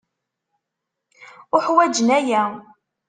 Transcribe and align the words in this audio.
Uḥwaǧen 1.55 2.09
aya. 2.19 2.43